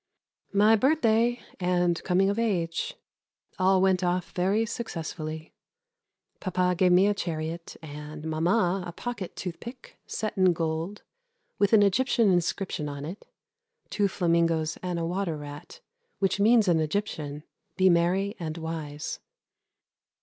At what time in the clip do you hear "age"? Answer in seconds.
2.39-2.95